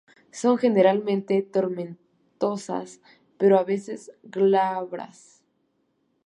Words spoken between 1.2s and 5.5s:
tomentosas, pero a veces glabras.